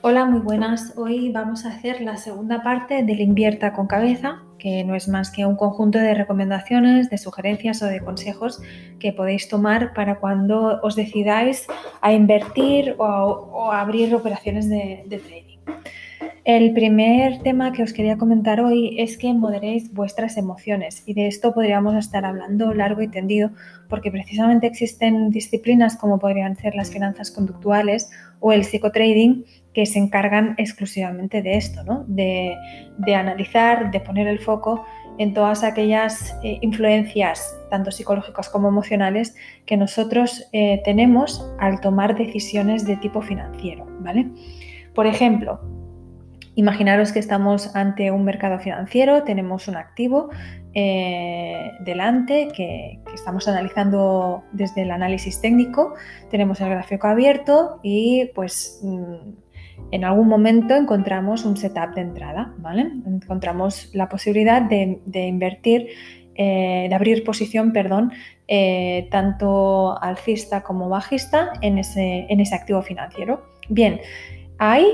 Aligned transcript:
Hola, 0.00 0.26
muy 0.26 0.38
buenas. 0.38 0.92
Hoy 0.96 1.32
vamos 1.32 1.64
a 1.64 1.70
hacer 1.70 2.00
la 2.02 2.16
segunda 2.18 2.62
parte 2.62 3.02
del 3.02 3.20
Invierta 3.20 3.72
con 3.72 3.88
cabeza, 3.88 4.42
que 4.56 4.84
no 4.84 4.94
es 4.94 5.08
más 5.08 5.32
que 5.32 5.44
un 5.44 5.56
conjunto 5.56 5.98
de 5.98 6.14
recomendaciones, 6.14 7.10
de 7.10 7.18
sugerencias 7.18 7.82
o 7.82 7.86
de 7.86 8.00
consejos 8.00 8.62
que 9.00 9.12
podéis 9.12 9.48
tomar 9.48 9.94
para 9.94 10.20
cuando 10.20 10.80
os 10.82 10.94
decidáis 10.94 11.66
a 12.00 12.12
invertir 12.12 12.94
o, 12.98 13.72
a 13.72 13.80
abrir 13.80 14.14
operaciones 14.14 14.68
de, 14.70 15.02
de 15.08 15.18
trading. 15.18 15.58
El 16.48 16.72
primer 16.72 17.40
tema 17.42 17.72
que 17.72 17.82
os 17.82 17.92
quería 17.92 18.16
comentar 18.16 18.58
hoy 18.62 18.98
es 18.98 19.18
que 19.18 19.34
moderéis 19.34 19.92
vuestras 19.92 20.38
emociones 20.38 21.02
y 21.04 21.12
de 21.12 21.26
esto 21.26 21.52
podríamos 21.52 21.94
estar 21.94 22.24
hablando 22.24 22.72
largo 22.72 23.02
y 23.02 23.08
tendido 23.08 23.50
porque 23.86 24.10
precisamente 24.10 24.66
existen 24.66 25.28
disciplinas 25.28 25.98
como 25.98 26.18
podrían 26.18 26.56
ser 26.56 26.74
las 26.74 26.90
finanzas 26.90 27.30
conductuales 27.30 28.10
o 28.40 28.52
el 28.52 28.64
psicotrading 28.64 29.44
que 29.74 29.84
se 29.84 29.98
encargan 29.98 30.54
exclusivamente 30.56 31.42
de 31.42 31.58
esto, 31.58 31.84
¿no? 31.84 32.06
de, 32.08 32.56
analizar, 33.14 33.90
de 33.90 34.00
poner 34.00 34.26
el 34.26 34.38
foco 34.38 34.86
en 35.18 35.34
todas 35.34 35.62
aquellas 35.62 36.34
eh, 36.42 36.56
influencias, 36.62 37.58
tanto 37.68 37.90
psicológicas 37.90 38.48
como 38.48 38.68
emocionales, 38.68 39.36
que 39.66 39.76
nosotros 39.76 40.48
eh, 40.54 40.80
tenemos 40.82 41.46
al 41.58 41.82
tomar 41.82 42.16
decisiones 42.16 42.86
de 42.86 42.96
tipo 42.96 43.20
financiero. 43.20 43.86
¿vale? 44.00 44.30
Por 44.94 45.06
ejemplo, 45.06 45.60
Imaginaros 46.58 47.12
que 47.12 47.20
estamos 47.20 47.76
ante 47.76 48.10
un 48.10 48.24
mercado 48.24 48.58
financiero, 48.58 49.22
tenemos 49.22 49.68
un 49.68 49.76
activo 49.76 50.28
eh, 50.74 51.70
delante 51.78 52.48
que, 52.52 52.98
estamos 53.14 53.46
analizando 53.46 54.42
desde 54.50 54.82
el 54.82 54.90
análisis 54.90 55.40
técnico, 55.40 55.94
tenemos 56.32 56.60
el 56.60 56.70
gráfico 56.70 57.06
abierto 57.06 57.78
y 57.84 58.32
pues 58.34 58.80
mm, 58.82 59.92
en 59.92 60.04
algún 60.04 60.26
momento 60.26 60.74
encontramos 60.74 61.44
un 61.44 61.56
setup 61.56 61.94
de 61.94 62.00
entrada, 62.00 62.52
¿vale? 62.58 62.90
Encontramos 63.06 63.90
la 63.94 64.08
posibilidad 64.08 64.60
de, 64.60 65.00
invertir, 65.28 65.86
eh, 66.34 66.86
de 66.88 66.94
abrir 66.96 67.22
posición, 67.22 67.72
perdón, 67.72 68.10
eh, 68.48 69.06
tanto 69.12 69.96
alcista 70.02 70.64
como 70.64 70.88
bajista 70.88 71.52
en 71.60 71.78
ese, 71.78 72.26
en 72.28 72.40
ese 72.40 72.56
activo 72.56 72.82
financiero. 72.82 73.44
Bien, 73.68 74.00
ahí 74.58 74.88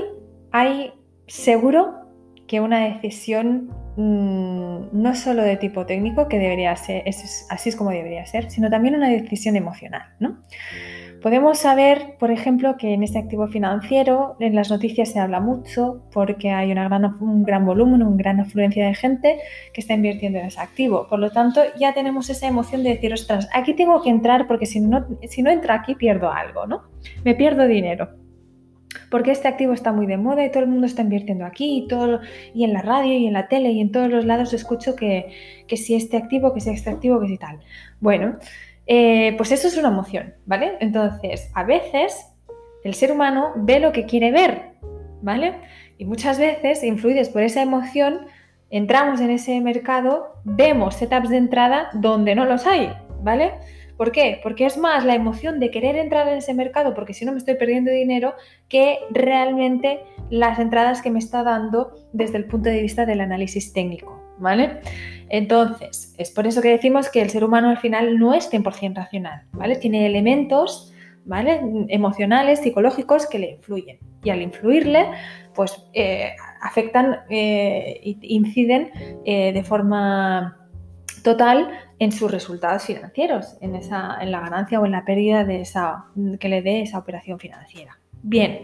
hay 0.51 0.93
seguro 1.27 2.05
que 2.47 2.59
una 2.59 2.81
decisión 2.81 3.69
mm, 3.97 4.89
no 4.91 5.15
solo 5.15 5.43
de 5.43 5.57
tipo 5.57 5.85
técnico, 5.85 6.27
que 6.27 6.37
debería 6.37 6.75
ser, 6.75 7.03
así 7.49 7.69
es 7.69 7.75
como 7.75 7.89
debería 7.89 8.25
ser, 8.25 8.51
sino 8.51 8.69
también 8.69 8.95
una 8.95 9.09
decisión 9.09 9.55
emocional. 9.55 10.03
¿no? 10.19 10.37
Podemos 11.21 11.57
saber, 11.57 12.17
por 12.19 12.29
ejemplo, 12.29 12.77
que 12.77 12.93
en 12.93 13.01
este 13.01 13.17
activo 13.17 13.47
financiero 13.47 14.35
en 14.39 14.53
las 14.53 14.69
noticias 14.69 15.09
se 15.09 15.19
habla 15.19 15.39
mucho 15.39 16.03
porque 16.11 16.51
hay 16.51 16.71
un 16.71 17.43
gran 17.43 17.65
volumen, 17.65 18.03
una 18.03 18.15
gran 18.15 18.39
afluencia 18.39 18.85
de 18.85 18.93
gente 18.93 19.39
que 19.73 19.81
está 19.81 19.95
invirtiendo 19.95 20.37
en 20.37 20.45
ese 20.45 20.59
activo. 20.59 21.07
Por 21.09 21.17
lo 21.17 21.31
tanto, 21.31 21.61
ya 21.79 21.95
tenemos 21.95 22.29
esa 22.29 22.45
emoción 22.45 22.83
de 22.83 22.91
decir, 22.91 23.11
ostras, 23.11 23.49
aquí 23.53 23.73
tengo 23.73 24.03
que 24.03 24.11
entrar 24.11 24.45
porque 24.45 24.67
si 24.67 24.79
no, 24.79 25.03
si 25.27 25.41
no 25.41 25.49
entro 25.49 25.73
aquí 25.73 25.95
pierdo 25.95 26.31
algo, 26.31 26.67
¿no? 26.67 26.83
Me 27.23 27.33
pierdo 27.33 27.65
dinero 27.65 28.24
porque 29.09 29.31
este 29.31 29.47
activo 29.47 29.73
está 29.73 29.91
muy 29.91 30.05
de 30.05 30.17
moda 30.17 30.45
y 30.45 30.51
todo 30.51 30.63
el 30.63 30.69
mundo 30.69 30.85
está 30.85 31.01
invirtiendo 31.01 31.45
aquí 31.45 31.77
y, 31.77 31.87
todo, 31.87 32.21
y 32.53 32.63
en 32.63 32.73
la 32.73 32.81
radio 32.81 33.13
y 33.13 33.27
en 33.27 33.33
la 33.33 33.47
tele 33.47 33.71
y 33.71 33.81
en 33.81 33.91
todos 33.91 34.09
los 34.09 34.25
lados 34.25 34.53
escucho 34.53 34.95
que, 34.95 35.31
si 35.75 35.95
este 35.95 36.17
activo, 36.17 36.53
que 36.53 36.61
si 36.61 36.69
este 36.69 36.89
activo, 36.89 37.19
que 37.19 37.27
si 37.27 37.37
tal. 37.37 37.59
Bueno, 37.99 38.37
eh, 38.87 39.33
pues 39.37 39.51
eso 39.51 39.67
es 39.67 39.77
una 39.77 39.89
emoción, 39.89 40.33
¿vale? 40.45 40.73
Entonces, 40.79 41.49
a 41.53 41.63
veces 41.63 42.27
el 42.83 42.93
ser 42.93 43.11
humano 43.11 43.53
ve 43.55 43.79
lo 43.79 43.91
que 43.91 44.05
quiere 44.05 44.31
ver, 44.31 44.73
¿vale? 45.21 45.53
Y 45.97 46.05
muchas 46.05 46.39
veces, 46.39 46.83
influidos 46.83 47.29
por 47.29 47.41
esa 47.41 47.61
emoción, 47.61 48.27
entramos 48.69 49.21
en 49.21 49.29
ese 49.31 49.59
mercado, 49.61 50.35
vemos 50.43 50.95
setups 50.95 51.29
de 51.29 51.37
entrada 51.37 51.89
donde 51.93 52.35
no 52.35 52.45
los 52.45 52.67
hay, 52.67 52.91
¿vale? 53.21 53.53
¿Por 53.97 54.11
qué? 54.11 54.39
Porque 54.43 54.65
es 54.65 54.77
más 54.77 55.05
la 55.05 55.15
emoción 55.15 55.59
de 55.59 55.71
querer 55.71 55.95
entrar 55.95 56.27
en 56.27 56.37
ese 56.37 56.53
mercado 56.53 56.93
porque 56.93 57.13
si 57.13 57.25
no 57.25 57.31
me 57.31 57.37
estoy 57.37 57.55
perdiendo 57.55 57.91
dinero 57.91 58.33
que 58.67 58.99
realmente 59.09 60.01
las 60.29 60.59
entradas 60.59 61.01
que 61.01 61.11
me 61.11 61.19
está 61.19 61.43
dando 61.43 61.91
desde 62.11 62.37
el 62.37 62.45
punto 62.45 62.69
de 62.69 62.81
vista 62.81 63.05
del 63.05 63.21
análisis 63.21 63.71
técnico, 63.73 64.21
¿vale? 64.37 64.79
Entonces, 65.29 66.13
es 66.17 66.31
por 66.31 66.45
eso 66.45 66.61
que 66.61 66.69
decimos 66.69 67.09
que 67.09 67.21
el 67.21 67.29
ser 67.29 67.43
humano 67.43 67.69
al 67.69 67.77
final 67.77 68.19
no 68.19 68.33
es 68.33 68.51
100% 68.51 68.95
racional, 68.95 69.43
¿vale? 69.53 69.77
Tiene 69.77 70.05
elementos, 70.05 70.93
¿vale? 71.25 71.61
Emocionales, 71.87 72.59
psicológicos 72.59 73.27
que 73.27 73.39
le 73.39 73.51
influyen. 73.51 73.99
Y 74.23 74.29
al 74.29 74.41
influirle, 74.41 75.07
pues 75.53 75.87
eh, 75.93 76.35
afectan 76.61 77.19
e 77.29 78.17
inciden 78.21 78.91
eh, 79.23 79.53
de 79.53 79.63
forma 79.63 80.57
total 81.23 81.69
en 81.99 82.11
sus 82.11 82.31
resultados 82.31 82.83
financieros, 82.83 83.57
en, 83.61 83.75
esa, 83.75 84.17
en 84.21 84.31
la 84.31 84.41
ganancia 84.41 84.79
o 84.79 84.85
en 84.85 84.91
la 84.91 85.05
pérdida 85.05 85.43
de 85.43 85.61
esa, 85.61 86.05
que 86.39 86.49
le 86.49 86.61
dé 86.61 86.81
esa 86.81 86.97
operación 86.97 87.39
financiera. 87.39 87.99
Bien, 88.27 88.61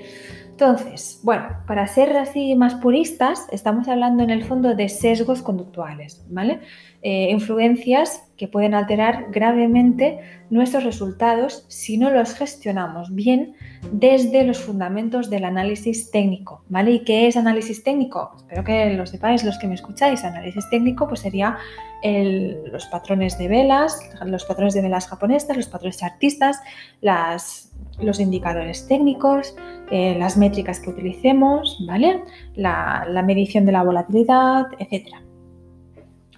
entonces, 0.49 1.19
bueno, 1.23 1.47
para 1.67 1.85
ser 1.85 2.17
así 2.17 2.55
más 2.55 2.75
puristas, 2.75 3.47
estamos 3.51 3.87
hablando 3.87 4.23
en 4.23 4.31
el 4.31 4.43
fondo 4.43 4.73
de 4.73 4.89
sesgos 4.89 5.43
conductuales, 5.43 6.25
¿vale? 6.29 6.61
Eh, 7.03 7.29
influencias 7.29 8.30
que 8.41 8.47
pueden 8.47 8.73
alterar 8.73 9.27
gravemente 9.29 10.19
nuestros 10.49 10.83
resultados 10.83 11.63
si 11.67 11.99
no 11.99 12.09
los 12.09 12.33
gestionamos 12.33 13.13
bien 13.13 13.53
desde 13.91 14.43
los 14.43 14.57
fundamentos 14.57 15.29
del 15.29 15.45
análisis 15.45 16.09
técnico, 16.09 16.63
¿vale? 16.67 16.89
¿Y 16.89 16.99
qué 17.01 17.27
es 17.27 17.37
análisis 17.37 17.83
técnico? 17.83 18.31
Espero 18.35 18.63
que 18.63 18.95
lo 18.95 19.05
sepáis 19.05 19.43
los 19.43 19.59
que 19.59 19.67
me 19.67 19.75
escucháis. 19.75 20.23
Análisis 20.23 20.67
técnico 20.71 21.07
pues 21.07 21.19
sería 21.19 21.59
los 22.01 22.87
patrones 22.87 23.37
de 23.37 23.47
velas, 23.47 23.99
los 24.25 24.43
patrones 24.45 24.73
de 24.73 24.81
velas 24.81 25.07
japonesas, 25.07 25.55
los 25.55 25.67
patrones 25.67 25.99
chartistas, 25.99 26.59
las 26.99 27.71
los 27.99 28.19
indicadores 28.19 28.87
técnicos, 28.87 29.55
eh, 29.91 30.15
las 30.17 30.35
métricas 30.35 30.79
que 30.79 30.89
utilicemos, 30.89 31.77
¿vale? 31.85 32.23
La, 32.55 33.05
la, 33.07 33.21
medición 33.21 33.67
de 33.67 33.71
la 33.71 33.83
volatilidad, 33.83 34.65
etc. 34.79 35.09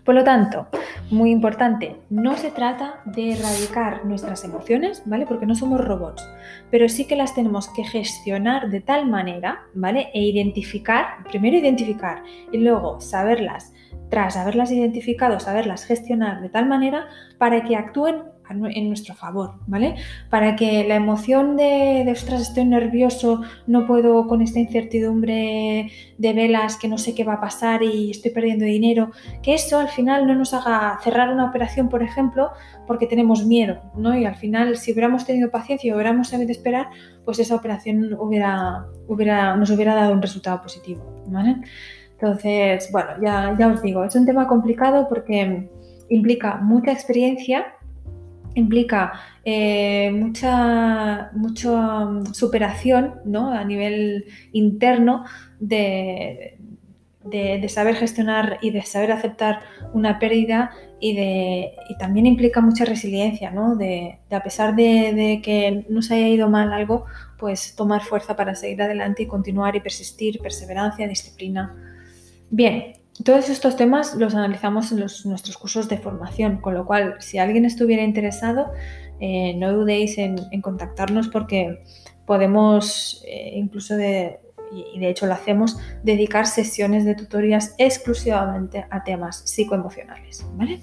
Por 0.03 0.15
lo 0.15 0.23
tanto, 0.25 0.67
muy 1.13 1.31
importante, 1.31 1.95
no 2.09 2.35
se 2.35 2.51
trata 2.51 3.01
de 3.05 3.33
erradicar 3.33 4.05
nuestras 4.05 4.43
emociones, 4.43 5.03
¿vale? 5.05 5.25
Porque 5.25 5.45
no 5.45 5.55
somos 5.55 5.79
robots, 5.79 6.27
pero 6.71 6.89
sí 6.89 7.05
que 7.05 7.15
las 7.15 7.35
tenemos 7.35 7.69
que 7.69 7.83
gestionar 7.83 8.69
de 8.69 8.81
tal 8.81 9.07
manera, 9.07 9.61
¿vale? 9.73 10.09
E 10.13 10.23
identificar, 10.23 11.23
primero 11.29 11.57
identificar 11.57 12.23
y 12.51 12.57
luego 12.57 12.99
saberlas, 12.99 13.73
tras 14.09 14.35
haberlas 14.37 14.71
identificado, 14.71 15.39
saberlas 15.39 15.85
gestionar 15.85 16.41
de 16.41 16.49
tal 16.49 16.67
manera 16.67 17.07
para 17.37 17.63
que 17.63 17.75
actúen 17.75 18.32
en 18.49 18.87
nuestro 18.87 19.15
favor, 19.15 19.55
¿vale? 19.67 19.95
Para 20.29 20.55
que 20.55 20.83
la 20.87 20.95
emoción 20.95 21.57
de, 21.57 22.03
de, 22.05 22.11
ostras, 22.11 22.41
estoy 22.41 22.65
nervioso, 22.65 23.41
no 23.67 23.87
puedo 23.87 24.27
con 24.27 24.41
esta 24.41 24.59
incertidumbre 24.59 25.89
de 26.17 26.33
velas, 26.33 26.77
que 26.77 26.87
no 26.87 26.97
sé 26.97 27.15
qué 27.15 27.23
va 27.23 27.33
a 27.33 27.41
pasar 27.41 27.83
y 27.83 28.11
estoy 28.11 28.31
perdiendo 28.31 28.65
dinero, 28.65 29.11
que 29.41 29.53
eso 29.55 29.79
al 29.79 29.87
final 29.87 30.27
no 30.27 30.35
nos 30.35 30.53
haga 30.53 30.99
cerrar 31.03 31.33
una 31.33 31.45
operación, 31.45 31.89
por 31.89 32.03
ejemplo, 32.03 32.51
porque 32.85 33.07
tenemos 33.07 33.45
miedo, 33.45 33.81
¿no? 33.95 34.15
Y 34.17 34.25
al 34.25 34.35
final, 34.35 34.77
si 34.77 34.91
hubiéramos 34.91 35.25
tenido 35.25 35.49
paciencia 35.49 35.89
y 35.89 35.93
hubiéramos 35.93 36.29
sabido 36.29 36.51
esperar, 36.51 36.89
pues 37.25 37.39
esa 37.39 37.55
operación 37.55 38.13
hubiera, 38.19 38.85
hubiera, 39.07 39.55
nos 39.55 39.69
hubiera 39.71 39.95
dado 39.95 40.13
un 40.13 40.21
resultado 40.21 40.61
positivo, 40.61 41.23
¿vale? 41.27 41.55
Entonces, 42.11 42.89
bueno, 42.91 43.09
ya, 43.21 43.55
ya 43.57 43.67
os 43.67 43.81
digo, 43.81 44.03
es 44.03 44.15
un 44.15 44.25
tema 44.25 44.47
complicado 44.47 45.07
porque 45.09 45.69
implica 46.09 46.57
mucha 46.57 46.91
experiencia 46.91 47.65
implica 48.55 49.13
eh, 49.43 50.11
mucha, 50.13 51.31
mucha 51.33 52.07
superación 52.33 53.15
¿no? 53.25 53.51
a 53.51 53.63
nivel 53.63 54.25
interno 54.51 55.25
de, 55.59 56.57
de, 57.23 57.69
saber 57.69 57.95
gestionar 57.95 58.59
y 58.61 58.71
de 58.71 58.81
saber 58.83 59.11
aceptar 59.11 59.61
una 59.93 60.19
pérdida 60.19 60.71
y, 60.99 61.15
de, 61.15 61.71
y 61.89 61.97
también 61.97 62.25
implica 62.25 62.61
mucha 62.61 62.85
resiliencia, 62.85 63.51
¿no? 63.51 63.75
de, 63.75 64.19
a 64.29 64.43
pesar 64.43 64.75
de, 64.75 65.41
que 65.43 65.85
no 65.89 66.01
se 66.01 66.15
haya 66.15 66.27
ido 66.27 66.49
mal 66.49 66.73
algo, 66.73 67.05
pues 67.37 67.75
tomar 67.75 68.01
fuerza 68.01 68.35
para 68.35 68.55
seguir 68.55 68.81
adelante 68.81 69.23
y 69.23 69.27
continuar 69.27 69.75
y 69.75 69.81
persistir, 69.81 70.39
perseverancia, 70.39 71.07
disciplina. 71.07 71.75
Bien, 72.49 72.93
todos 73.23 73.49
estos 73.49 73.75
temas 73.75 74.15
los 74.15 74.33
analizamos 74.33 74.91
en 74.91 74.99
nuestros 74.99 75.57
cursos 75.57 75.87
de 75.87 75.97
formación, 75.97 76.61
con 76.61 76.73
lo 76.73 76.85
cual, 76.85 77.15
si 77.19 77.37
alguien 77.37 77.65
estuviera 77.65 78.03
interesado, 78.03 78.71
eh, 79.19 79.53
no 79.55 79.71
dudéis 79.71 80.17
en, 80.17 80.37
contactarnos 80.61 81.27
porque 81.29 81.83
podemos, 82.25 83.23
eh, 83.27 83.51
incluso 83.55 83.95
de, 83.95 84.39
y 84.71 84.99
de 84.99 85.09
hecho 85.09 85.27
lo 85.27 85.33
hacemos, 85.33 85.77
dedicar 86.03 86.47
sesiones 86.47 87.05
de 87.05 87.15
tutorías 87.15 87.75
exclusivamente 87.77 88.85
a 88.89 89.03
temas 89.03 89.43
psicoemocionales. 89.45 90.45
¿vale? 90.55 90.79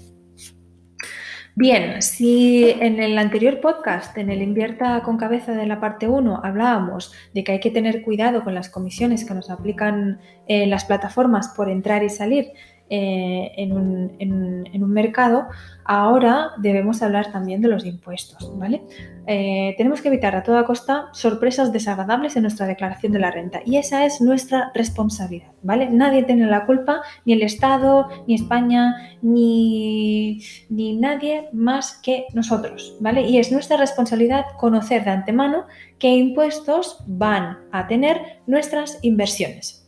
Bien, 1.53 2.01
si 2.01 2.69
en 2.69 3.01
el 3.01 3.17
anterior 3.17 3.59
podcast, 3.59 4.17
en 4.17 4.29
el 4.29 4.41
Invierta 4.41 5.01
con 5.03 5.17
cabeza 5.17 5.51
de 5.51 5.65
la 5.65 5.81
parte 5.81 6.07
1, 6.07 6.41
hablábamos 6.45 7.11
de 7.33 7.43
que 7.43 7.51
hay 7.51 7.59
que 7.59 7.71
tener 7.71 8.03
cuidado 8.03 8.45
con 8.45 8.55
las 8.55 8.69
comisiones 8.69 9.25
que 9.25 9.33
nos 9.33 9.49
aplican 9.49 10.21
eh, 10.47 10.65
las 10.65 10.85
plataformas 10.85 11.49
por 11.49 11.69
entrar 11.69 12.03
y 12.03 12.09
salir 12.09 12.53
eh, 12.93 13.53
en, 13.55 13.71
un, 13.71 14.91
mercado, 14.91 15.47
ahora 15.85 16.51
debemos 16.57 17.01
hablar 17.01 17.31
también 17.31 17.61
de 17.61 17.69
los 17.69 17.85
impuestos, 17.85 18.51
¿vale? 18.59 18.81
Eh, 19.27 19.75
tenemos 19.77 20.01
que 20.01 20.09
evitar 20.09 20.35
a 20.35 20.43
toda 20.43 20.65
costa 20.65 21.07
sorpresas 21.13 21.71
desagradables 21.71 22.35
en 22.35 22.41
nuestra 22.41 22.67
declaración 22.67 23.13
de 23.13 23.19
la 23.19 23.31
renta 23.31 23.61
y 23.65 23.77
esa 23.77 24.05
es 24.05 24.19
nuestra 24.19 24.73
responsabilidad, 24.75 25.53
¿vale? 25.63 25.89
Nadie 25.89 26.23
tiene 26.23 26.47
la 26.47 26.65
culpa, 26.65 27.01
ni 27.23 27.31
el 27.31 27.43
Estado, 27.43 28.09
ni 28.27 28.35
España, 28.35 29.15
ni, 29.21 30.41
ni 30.69 30.97
nadie 30.97 31.47
más 31.53 31.93
que 32.03 32.25
nosotros, 32.33 32.97
¿vale? 32.99 33.21
Y 33.21 33.37
es 33.37 33.53
nuestra 33.53 33.77
responsabilidad 33.77 34.43
conocer 34.59 35.05
de 35.05 35.11
antemano 35.11 35.63
qué 35.97 36.09
impuestos 36.09 37.01
van 37.07 37.57
a 37.71 37.87
tener 37.87 38.41
nuestras 38.47 38.99
inversiones. 39.01 39.80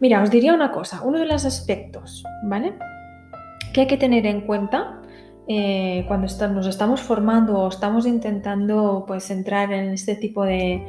Mira, 0.00 0.22
os 0.22 0.30
diría 0.30 0.54
una 0.54 0.70
cosa, 0.70 1.02
uno 1.02 1.18
de 1.18 1.26
los 1.26 1.44
aspectos, 1.44 2.24
¿vale? 2.44 2.74
Que 3.72 3.82
hay 3.82 3.86
que 3.88 3.96
tener 3.96 4.26
en 4.26 4.42
cuenta 4.42 5.00
eh, 5.48 6.04
cuando 6.06 6.28
nos 6.52 6.66
estamos 6.66 7.00
formando 7.00 7.58
o 7.58 7.68
estamos 7.68 8.06
intentando 8.06 9.04
pues, 9.06 9.30
entrar 9.30 9.72
en 9.72 9.90
este 9.90 10.14
tipo 10.14 10.44
de, 10.44 10.82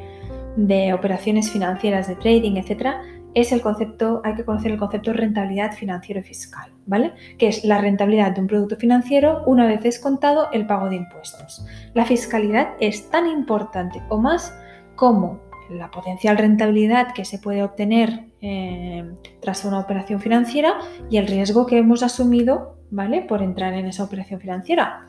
operaciones 0.94 1.50
financieras, 1.50 2.06
de 2.06 2.16
trading, 2.16 2.56
etcétera, 2.56 3.02
es 3.34 3.52
el 3.52 3.62
concepto, 3.62 4.20
hay 4.24 4.34
que 4.34 4.44
conocer 4.44 4.72
el 4.72 4.78
concepto 4.78 5.12
de 5.12 5.16
rentabilidad 5.16 5.72
financiero 5.72 6.20
y 6.20 6.24
fiscal, 6.24 6.70
¿vale? 6.86 7.12
Que 7.38 7.48
es 7.48 7.64
la 7.64 7.80
rentabilidad 7.80 8.32
de 8.32 8.42
un 8.42 8.46
producto 8.46 8.76
financiero 8.76 9.42
una 9.46 9.66
vez 9.66 9.82
descontado 9.82 10.48
el 10.52 10.66
pago 10.66 10.88
de 10.88 10.96
impuestos. 10.96 11.64
La 11.94 12.04
fiscalidad 12.04 12.74
es 12.80 13.08
tan 13.10 13.28
importante 13.28 14.02
o 14.08 14.18
más 14.18 14.52
como 14.94 15.40
la 15.70 15.90
potencial 15.90 16.36
rentabilidad 16.36 17.12
que 17.14 17.24
se 17.24 17.38
puede 17.38 17.62
obtener 17.62 18.29
eh, 18.42 19.04
tras 19.40 19.64
una 19.64 19.80
operación 19.80 20.20
financiera 20.20 20.78
y 21.10 21.18
el 21.18 21.26
riesgo 21.26 21.66
que 21.66 21.78
hemos 21.78 22.02
asumido, 22.02 22.78
¿vale? 22.90 23.22
Por 23.22 23.42
entrar 23.42 23.74
en 23.74 23.86
esa 23.86 24.04
operación 24.04 24.40
financiera. 24.40 25.06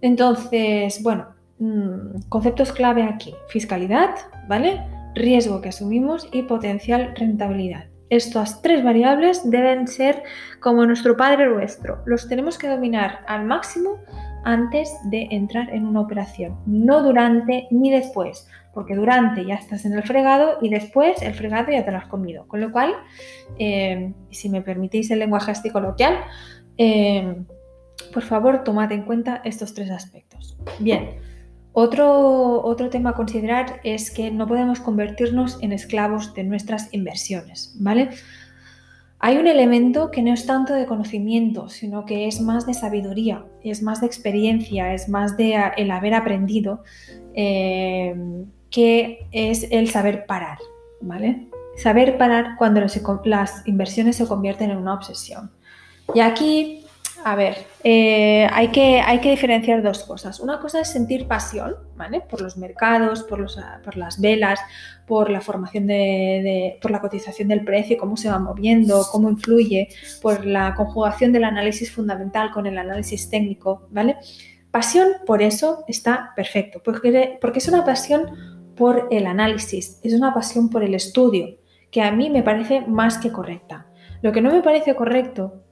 Entonces, 0.00 1.02
bueno, 1.02 1.28
mm, 1.58 2.28
conceptos 2.28 2.72
clave 2.72 3.02
aquí, 3.02 3.34
fiscalidad, 3.48 4.10
¿vale? 4.48 4.82
Riesgo 5.14 5.60
que 5.60 5.70
asumimos 5.70 6.28
y 6.32 6.42
potencial 6.42 7.14
rentabilidad. 7.16 7.86
Estas 8.10 8.62
tres 8.62 8.82
variables 8.82 9.50
deben 9.50 9.86
ser 9.86 10.22
como 10.60 10.86
nuestro 10.86 11.16
Padre 11.16 11.46
nuestro. 11.48 12.02
Los 12.06 12.28
tenemos 12.28 12.56
que 12.56 12.68
dominar 12.68 13.20
al 13.26 13.44
máximo 13.44 13.98
antes 14.44 14.96
de 15.04 15.28
entrar 15.30 15.70
en 15.70 15.86
una 15.86 16.00
operación, 16.00 16.58
no 16.66 17.02
durante 17.02 17.68
ni 17.70 17.90
después, 17.90 18.48
porque 18.72 18.94
durante 18.94 19.44
ya 19.44 19.56
estás 19.56 19.84
en 19.84 19.94
el 19.94 20.02
fregado 20.02 20.58
y 20.60 20.68
después 20.68 21.20
el 21.22 21.34
fregado 21.34 21.72
ya 21.72 21.84
te 21.84 21.90
lo 21.90 21.98
has 21.98 22.06
comido. 22.06 22.46
Con 22.46 22.60
lo 22.60 22.70
cual, 22.70 22.94
eh, 23.58 24.12
si 24.30 24.48
me 24.48 24.62
permitís 24.62 25.10
el 25.10 25.18
lenguaje 25.18 25.50
así 25.50 25.70
coloquial, 25.70 26.18
eh, 26.76 27.36
por 28.12 28.22
favor 28.22 28.64
tomad 28.64 28.92
en 28.92 29.02
cuenta 29.02 29.42
estos 29.44 29.74
tres 29.74 29.90
aspectos. 29.90 30.56
Bien, 30.78 31.16
otro, 31.72 32.62
otro 32.64 32.88
tema 32.90 33.10
a 33.10 33.14
considerar 33.14 33.80
es 33.84 34.10
que 34.10 34.30
no 34.30 34.46
podemos 34.46 34.80
convertirnos 34.80 35.58
en 35.62 35.72
esclavos 35.72 36.34
de 36.34 36.44
nuestras 36.44 36.92
inversiones, 36.92 37.76
¿vale? 37.78 38.10
Hay 39.20 39.36
un 39.36 39.48
elemento 39.48 40.10
que 40.12 40.22
no 40.22 40.32
es 40.32 40.46
tanto 40.46 40.74
de 40.74 40.86
conocimiento, 40.86 41.68
sino 41.68 42.04
que 42.04 42.28
es 42.28 42.40
más 42.40 42.66
de 42.66 42.74
sabiduría, 42.74 43.44
es 43.64 43.82
más 43.82 44.00
de 44.00 44.06
experiencia, 44.06 44.94
es 44.94 45.08
más 45.08 45.36
de 45.36 45.58
el 45.76 45.90
haber 45.90 46.14
aprendido, 46.14 46.84
eh, 47.34 48.14
que 48.70 49.26
es 49.32 49.66
el 49.70 49.90
saber 49.90 50.24
parar, 50.26 50.58
¿vale? 51.00 51.48
Saber 51.76 52.16
parar 52.16 52.54
cuando 52.58 52.80
las 53.24 53.66
inversiones 53.66 54.16
se 54.16 54.26
convierten 54.26 54.70
en 54.70 54.78
una 54.78 54.94
obsesión. 54.94 55.50
Y 56.14 56.20
aquí 56.20 56.77
a 57.24 57.34
ver, 57.34 57.56
eh, 57.84 58.46
hay, 58.52 58.68
que, 58.68 59.00
hay, 59.00 59.20
que, 59.20 59.30
diferenciar 59.30 59.82
dos 59.82 60.04
cosas. 60.04 60.40
Una 60.40 60.60
cosa 60.60 60.80
es 60.80 60.88
sentir 60.90 61.26
pasión, 61.26 61.76
¿vale? 61.96 62.20
Por 62.20 62.40
los 62.40 62.56
mercados, 62.56 63.22
por, 63.22 63.40
los, 63.40 63.58
por 63.84 63.96
las 63.96 64.20
velas, 64.20 64.60
por 65.06 65.30
la 65.30 65.40
formación 65.40 65.86
de, 65.86 66.78
por 66.80 66.90
la 66.90 67.00
cotización 67.00 67.48
del 67.48 67.64
precio, 67.64 67.96
cómo 67.98 68.16
se 68.16 68.30
va 68.30 68.38
moviendo, 68.38 69.06
cómo 69.10 69.30
influye, 69.30 69.88
por 70.22 70.44
la 70.44 70.74
conjugación 70.74 71.32
del 71.32 71.44
análisis 71.44 71.90
fundamental 71.90 72.50
con 72.50 72.66
el 72.66 72.78
análisis 72.78 73.28
técnico, 73.28 73.88
¿vale? 73.90 74.16
Pasión 74.70 75.08
por 75.26 75.42
eso 75.42 75.84
está 75.88 76.32
perfecto, 76.36 76.80
porque, 76.84 77.38
porque 77.40 77.58
es 77.58 77.68
una 77.68 77.84
pasión 77.84 78.74
por 78.76 79.08
el 79.10 79.26
análisis, 79.26 79.98
es 80.02 80.12
una 80.12 80.32
pasión 80.32 80.68
por 80.68 80.84
el 80.84 80.94
estudio, 80.94 81.58
que 81.90 82.02
a 82.02 82.12
mí 82.12 82.30
me 82.30 82.42
parece 82.42 82.82
más 82.82 83.18
que 83.18 83.32
correcta. 83.32 83.86
Lo 84.20 84.32
que 84.32 84.40
no 84.40 84.52
me 84.52 84.62
parece 84.62 84.94
correcto 84.94 85.64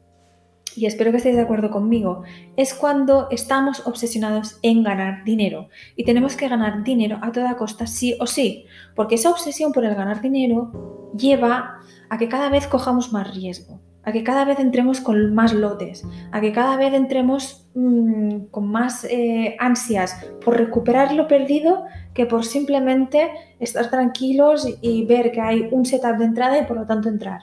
y 0.75 0.87
espero 0.87 1.11
que 1.11 1.19
estéis 1.19 1.37
de 1.37 1.43
acuerdo 1.43 1.71
conmigo, 1.71 2.23
es 2.57 2.75
cuando 2.75 3.29
estamos 3.31 3.87
obsesionados 3.87 4.59
en 4.63 4.83
ganar 4.83 5.25
dinero. 5.25 5.69
Y 5.97 6.05
tenemos 6.05 6.37
que 6.37 6.49
ganar 6.49 6.83
dinero 6.85 7.19
a 7.23 7.33
toda 7.33 7.57
costa, 7.57 7.87
sí 7.87 8.17
o 8.21 8.27
sí, 8.27 8.67
porque 8.95 9.15
esa 9.15 9.31
obsesión 9.31 9.73
por 9.73 9.85
el 9.85 9.95
ganar 9.95 10.21
dinero 10.21 11.11
lleva 11.17 11.81
a 12.11 12.19
que 12.19 12.29
cada 12.29 12.51
vez 12.51 12.67
cojamos 12.67 13.13
más 13.13 13.35
riesgo, 13.35 13.81
a 14.03 14.13
que 14.13 14.23
cada 14.23 14.45
vez 14.45 14.59
entremos 14.59 15.01
con 15.01 15.35
más 15.35 15.53
lotes, 15.53 16.05
a 16.31 16.41
que 16.41 16.53
cada 16.53 16.77
vez 16.77 16.93
entremos 16.95 17.69
mm, 17.75 18.47
con 18.51 18.69
más 18.69 19.05
eh, 19.05 19.57
ansias 19.59 20.17
por 20.45 20.57
recuperar 20.57 21.13
lo 21.13 21.27
perdido 21.27 21.85
que 22.15 22.27
por 22.27 22.45
simplemente 22.45 23.31
estar 23.59 23.91
tranquilos 23.91 24.69
y 24.81 25.05
ver 25.07 25.33
que 25.33 25.41
hay 25.41 25.69
un 25.73 25.85
setup 25.85 26.19
de 26.19 26.25
entrada 26.27 26.59
y 26.59 26.65
por 26.65 26.77
lo 26.77 26.87
tanto 26.87 27.09
entrar. 27.09 27.43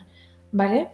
¿Vale? 0.51 0.89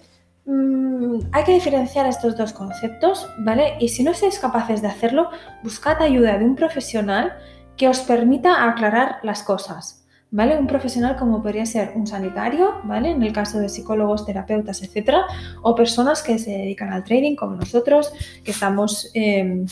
Mm, 0.49 1.29
hay 1.31 1.43
que 1.43 1.53
diferenciar 1.53 2.07
estos 2.07 2.35
dos 2.35 2.53
conceptos, 2.53 3.29
¿vale? 3.37 3.75
Y 3.79 3.89
si 3.89 4.03
no 4.03 4.15
sois 4.15 4.39
capaces 4.39 4.81
de 4.81 4.87
hacerlo, 4.87 5.29
buscad 5.61 6.01
ayuda 6.01 6.39
de 6.39 6.45
un 6.45 6.55
profesional 6.55 7.33
que 7.77 7.87
os 7.87 7.99
permita 7.99 8.67
aclarar 8.67 9.17
las 9.21 9.43
cosas, 9.43 10.07
¿vale? 10.31 10.57
Un 10.57 10.65
profesional 10.65 11.17
como 11.17 11.43
podría 11.43 11.67
ser 11.67 11.91
un 11.95 12.07
sanitario, 12.07 12.81
¿vale? 12.83 13.11
En 13.11 13.21
el 13.21 13.31
caso 13.31 13.59
de 13.59 13.69
psicólogos, 13.69 14.25
terapeutas, 14.25 14.81
etcétera, 14.81 15.25
o 15.61 15.75
personas 15.75 16.23
que 16.23 16.39
se 16.39 16.49
dedican 16.49 16.93
al 16.93 17.03
trading, 17.03 17.35
como 17.35 17.55
nosotros, 17.55 18.11
que 18.43 18.49
estamos, 18.49 19.11
em, 19.13 19.67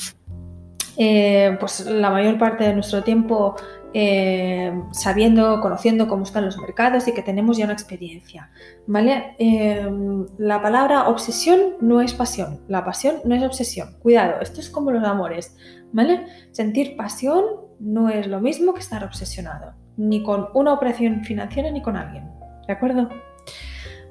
eh, 0.96 1.58
pues 1.60 1.88
la 1.88 2.12
mayor 2.12 2.38
parte 2.38 2.66
de 2.66 2.76
nuestro 2.76 3.02
tiempo 3.04 3.56
eh, 3.94 4.74
sabiendo, 4.92 5.62
conociendo 5.62 6.08
cómo 6.08 6.24
están 6.24 6.46
los 6.46 6.58
mercados 6.58 7.08
y 7.08 7.14
que 7.14 7.22
tenemos 7.22 7.58
ya 7.58 7.66
una 7.66 7.74
experiencia. 7.74 8.50
¿vale? 8.86 9.36
Eh, 9.40 9.90
la 10.38 10.62
palabra 10.62 11.08
obsesión 11.08 11.76
no 11.82 12.02
es 12.02 12.14
pasión, 12.14 12.62
la 12.68 12.84
pasión 12.86 13.18
no 13.26 13.36
es 13.36 13.44
obsesión. 13.44 13.96
Cuidado, 14.00 14.42
esto 14.42 14.60
es 14.60 14.70
como 14.70 14.92
los 14.92 15.04
amores. 15.04 15.56
¿vale? 15.92 16.26
Sentir 16.52 16.96
pasión 16.96 17.44
no 17.80 18.10
es 18.10 18.28
lo 18.28 18.42
mismo 18.42 18.74
que 18.74 18.82
estar 18.82 19.04
obsesionado, 19.04 19.74
ni 19.96 20.24
con 20.24 20.50
una 20.54 20.74
operación 20.74 21.24
financiera 21.24 21.72
ni 21.72 21.82
con 21.82 21.96
alguien. 21.96 22.30
¿De 22.68 22.74
acuerdo? 22.74 23.10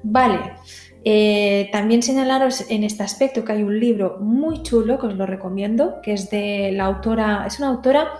Vale. 0.03 0.53
Eh, 1.03 1.69
también 1.71 2.03
señalaros 2.03 2.69
en 2.69 2.83
este 2.83 3.03
aspecto 3.03 3.45
que 3.45 3.53
hay 3.53 3.63
un 3.63 3.79
libro 3.79 4.17
muy 4.19 4.61
chulo 4.63 4.99
que 4.99 5.07
os 5.07 5.15
lo 5.15 5.25
recomiendo, 5.25 6.01
que 6.01 6.13
es 6.13 6.29
de 6.29 6.71
la 6.73 6.85
autora, 6.85 7.45
es 7.47 7.59
una 7.59 7.69
autora 7.69 8.11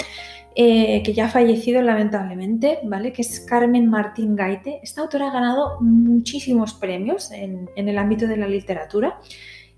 eh, 0.59 1.03
que 1.03 1.13
ya 1.13 1.25
ha 1.25 1.29
fallecido 1.29 1.83
lamentablemente, 1.83 2.79
¿vale? 2.83 3.13
Que 3.13 3.21
es 3.21 3.41
Carmen 3.41 3.87
Martín 3.87 4.35
Gaite. 4.35 4.79
Esta 4.81 5.01
autora 5.01 5.27
ha 5.27 5.31
ganado 5.31 5.79
muchísimos 5.81 6.73
premios 6.73 7.29
en, 7.31 7.69
el 7.75 7.95
ámbito 7.95 8.25
de 8.25 8.37
la 8.37 8.47
literatura 8.47 9.19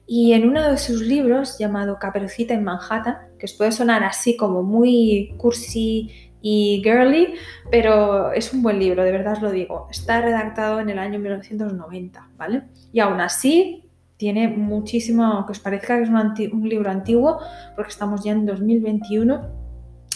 y 0.07 0.31
en 0.31 0.48
uno 0.48 0.71
de 0.71 0.77
sus 0.77 1.01
libros 1.01 1.57
llamado 1.57 2.00
Caperucita 2.00 2.53
en 2.53 2.63
Manhattan, 2.63 3.17
que 3.38 3.45
os 3.45 3.51
puede 3.55 3.74
sonar 3.74 4.05
así 4.05 4.38
como 4.38 4.63
muy 4.63 5.33
cursi 5.36 6.12
y 6.41 6.79
girly, 6.81 7.33
pero 7.69 8.31
es 8.31 8.53
un 8.53 8.63
buen 8.63 8.79
libro, 8.79 9.03
de 9.03 9.12
verdad 9.12 9.39
lo 9.41 9.51
digo. 9.51 9.89
Está 9.91 10.21
redactado 10.21 10.79
en 10.79 10.89
el 10.89 10.98
año 10.98 11.19
1990, 11.19 12.29
¿vale? 12.38 12.63
Y 12.93 13.01
aún 13.01 13.19
así 13.19 13.83
tiene 14.15 14.48
muchísimo, 14.48 15.25
aunque 15.25 15.51
os 15.51 15.59
parezca 15.59 15.98
que 15.98 16.03
es 16.03 16.09
un 16.53 16.69
libro 16.69 16.89
antiguo, 16.89 17.38
porque 17.75 17.91
estamos 17.91 18.24
ya 18.24 18.31
en 18.31 18.45
2021 18.45 19.59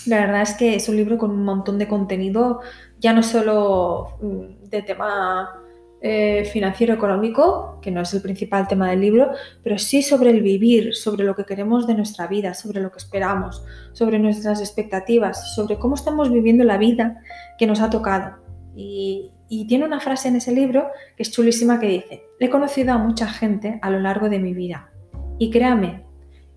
la 0.08 0.18
verdad 0.18 0.42
es 0.42 0.54
que 0.54 0.76
es 0.76 0.90
un 0.90 0.98
libro 0.98 1.18
con 1.18 1.32
un 1.32 1.44
montón 1.44 1.78
de 1.78 1.88
contenido, 1.88 2.62
ya 3.00 3.14
no 3.14 3.24
solo 3.24 4.18
mm, 4.22 4.70
de 4.70 4.82
tema 4.82 5.64
eh, 6.02 6.46
financiero 6.52 6.94
económico, 6.94 7.80
que 7.82 7.92
no 7.92 8.02
es 8.02 8.14
el 8.14 8.22
principal 8.22 8.68
tema 8.68 8.90
del 8.90 9.02
libro, 9.02 9.32
pero 9.64 9.78
sí 9.78 10.04
sobre 10.04 10.32
el 10.32 10.42
vivir, 10.42 10.96
sobre 10.96 11.24
lo 11.24 11.36
que 11.36 11.46
queremos 11.46 11.88
de 11.88 11.96
nuestra 11.96 12.28
vida, 12.28 12.54
sobre 12.54 12.82
lo 12.82 12.92
que 12.92 12.98
esperamos, 12.98 13.64
sobre 13.94 14.20
nuestras 14.20 14.60
expectativas, 14.60 15.56
sobre 15.56 15.78
cómo 15.78 15.96
estamos 15.96 16.32
viviendo 16.32 16.64
la 16.64 16.78
vida 16.78 17.22
que 17.58 17.68
nos 17.68 17.80
ha 17.80 17.90
tocado. 17.90 18.38
Y, 18.76 19.32
y 19.48 19.68
tiene 19.68 19.86
una 19.86 20.00
frase 20.00 20.28
en 20.28 20.36
ese 20.36 20.52
libro 20.52 20.88
que 21.16 21.24
es 21.24 21.32
chulísima 21.32 21.80
que 21.80 21.88
dice, 21.88 22.24
he 22.40 22.50
conocido 22.50 22.94
a 22.94 22.98
mucha 22.98 23.28
gente 23.28 23.80
a 23.82 23.90
lo 23.90 24.00
largo 24.00 24.28
de 24.28 24.40
mi 24.40 24.54
vida 24.54 24.90
y 25.38 25.52
créame, 25.52 26.04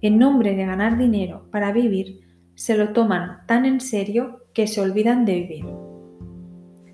en 0.00 0.19
nombre 0.19 0.55
de 0.55 0.67
ganar 0.67 0.99
dinero 0.99 1.49
para 1.50 1.73
vivir, 1.73 2.25
se 2.56 2.76
lo 2.76 2.88
toman 2.88 3.46
tan 3.46 3.64
en 3.64 3.80
serio 3.80 4.46
que 4.52 4.66
se 4.66 4.80
olvidan 4.80 5.25
de 5.25 5.34
vivir. 5.34 5.64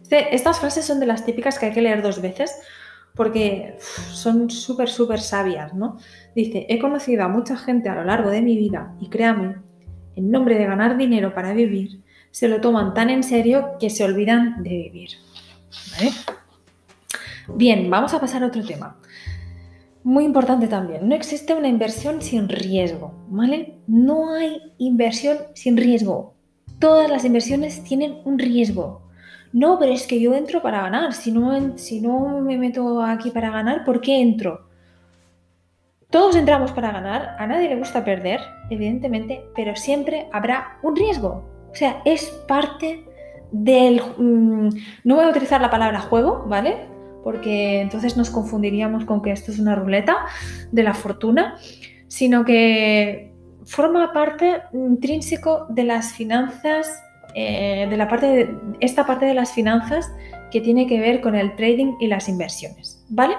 Este, 0.02 0.34
estas 0.34 0.58
frases 0.60 0.84
son 0.84 1.00
de 1.00 1.06
las 1.06 1.24
típicas 1.24 1.58
que 1.58 1.66
hay 1.66 1.72
que 1.72 1.80
leer 1.80 2.02
dos 2.02 2.20
veces 2.20 2.54
porque 3.14 3.78
son 3.80 4.50
súper, 4.50 4.90
súper 4.90 5.20
sabias, 5.20 5.72
¿no? 5.72 5.96
Dice, 6.34 6.66
he 6.68 6.78
conocido 6.78 7.24
a 7.24 7.28
mucha 7.28 7.56
gente 7.56 7.88
a 7.88 7.94
lo 7.94 8.04
largo 8.04 8.28
de 8.28 8.42
mi 8.42 8.56
vida 8.58 8.94
y 9.00 9.08
créame, 9.08 9.56
en 10.16 10.30
nombre 10.30 10.58
de 10.58 10.66
ganar 10.66 10.98
dinero 10.98 11.34
para 11.34 11.54
vivir, 11.54 12.02
se 12.30 12.48
lo 12.48 12.60
toman 12.60 12.92
tan 12.92 13.08
en 13.08 13.22
serio 13.22 13.72
que 13.80 13.88
se 13.88 14.04
olvidan 14.04 14.62
de 14.62 14.70
vivir. 14.70 15.10
Bien, 17.48 17.88
vamos 17.88 18.12
a 18.12 18.20
pasar 18.20 18.42
a 18.42 18.46
otro 18.46 18.64
tema. 18.64 18.96
Muy 20.04 20.24
importante 20.24 20.66
también, 20.66 21.08
no 21.08 21.14
existe 21.14 21.54
una 21.54 21.68
inversión 21.68 22.22
sin 22.22 22.48
riesgo, 22.48 23.14
¿vale? 23.28 23.78
No 23.86 24.34
hay 24.34 24.60
inversión 24.78 25.38
sin 25.54 25.76
riesgo. 25.76 26.34
Todas 26.80 27.08
las 27.08 27.24
inversiones 27.24 27.84
tienen 27.84 28.18
un 28.24 28.38
riesgo. 28.38 29.02
No, 29.52 29.78
pero 29.78 29.92
es 29.92 30.06
que 30.06 30.20
yo 30.20 30.34
entro 30.34 30.60
para 30.60 30.82
ganar. 30.82 31.12
Si 31.12 31.30
no, 31.30 31.78
si 31.78 32.00
no 32.00 32.40
me 32.40 32.58
meto 32.58 33.02
aquí 33.02 33.30
para 33.30 33.50
ganar, 33.50 33.84
¿por 33.84 34.00
qué 34.00 34.20
entro? 34.20 34.66
Todos 36.10 36.36
entramos 36.36 36.72
para 36.72 36.92
ganar, 36.92 37.36
a 37.38 37.46
nadie 37.46 37.68
le 37.68 37.76
gusta 37.76 38.04
perder, 38.04 38.40
evidentemente, 38.70 39.46
pero 39.54 39.76
siempre 39.76 40.26
habrá 40.32 40.78
un 40.82 40.96
riesgo. 40.96 41.44
O 41.70 41.74
sea, 41.74 42.02
es 42.04 42.28
parte 42.46 43.04
del... 43.50 44.02
Mm, 44.18 44.68
no 45.04 45.14
voy 45.14 45.24
a 45.24 45.30
utilizar 45.30 45.60
la 45.60 45.70
palabra 45.70 46.00
juego, 46.00 46.44
¿vale? 46.48 46.91
Porque 47.22 47.80
entonces 47.80 48.16
nos 48.16 48.30
confundiríamos 48.30 49.04
con 49.04 49.22
que 49.22 49.32
esto 49.32 49.52
es 49.52 49.58
una 49.58 49.74
ruleta 49.74 50.16
de 50.70 50.82
la 50.82 50.94
fortuna, 50.94 51.56
sino 52.08 52.44
que 52.44 53.32
forma 53.64 54.12
parte 54.12 54.62
intrínseco 54.72 55.66
de 55.68 55.84
las 55.84 56.12
finanzas, 56.12 57.02
eh, 57.34 57.86
de 57.88 57.96
la 57.96 58.08
parte 58.08 58.26
de, 58.26 58.56
esta 58.80 59.06
parte 59.06 59.26
de 59.26 59.34
las 59.34 59.52
finanzas 59.52 60.10
que 60.50 60.60
tiene 60.60 60.86
que 60.86 61.00
ver 61.00 61.20
con 61.20 61.34
el 61.34 61.56
trading 61.56 61.94
y 62.00 62.08
las 62.08 62.28
inversiones, 62.28 63.04
¿vale? 63.08 63.34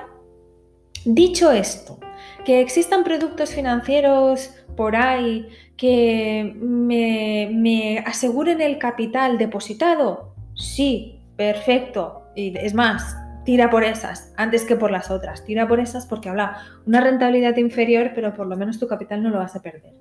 Dicho 1.05 1.51
esto, 1.51 1.99
que 2.45 2.61
existan 2.61 3.03
productos 3.03 3.53
financieros 3.53 4.51
por 4.75 4.95
ahí 4.95 5.47
que 5.77 6.55
me, 6.59 7.49
me 7.53 7.99
aseguren 7.99 8.61
el 8.61 8.77
capital 8.77 9.37
depositado, 9.37 10.33
sí, 10.55 11.19
perfecto. 11.35 12.23
Y 12.35 12.57
es 12.57 12.73
más, 12.73 13.15
tira 13.45 13.69
por 13.69 13.83
esas 13.83 14.33
antes 14.37 14.65
que 14.65 14.75
por 14.75 14.91
las 14.91 15.11
otras. 15.11 15.43
Tira 15.45 15.67
por 15.67 15.79
esas 15.79 16.05
porque 16.05 16.29
habla 16.29 16.57
una 16.85 17.01
rentabilidad 17.01 17.57
inferior, 17.57 18.11
pero 18.15 18.33
por 18.33 18.47
lo 18.47 18.57
menos 18.57 18.79
tu 18.79 18.87
capital 18.87 19.21
no 19.23 19.29
lo 19.29 19.39
vas 19.39 19.55
a 19.55 19.61
perder, 19.61 19.93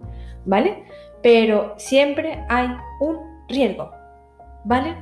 ¿vale? 0.45 0.85
Pero 1.23 1.75
siempre 1.79 2.45
hay 2.49 2.69
un 3.01 3.19
riesgo, 3.49 3.93
¿vale? 4.65 4.97